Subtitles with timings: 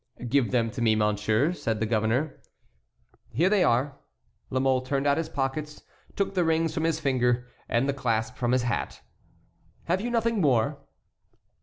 [0.27, 2.41] "Give them to me, monsieur," said the governor.
[3.29, 3.99] "Here they are."
[4.49, 5.83] La Mole turned out his pockets,
[6.15, 9.01] took the rings from his finger, and the clasp from his hat.
[9.83, 10.79] "Have you nothing more?"